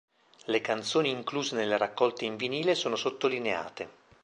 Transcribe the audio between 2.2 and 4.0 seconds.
in vinile sono sottolineate.